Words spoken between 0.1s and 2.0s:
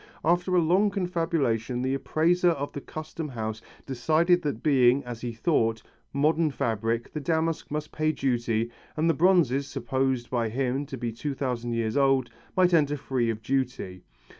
After a long confabulation the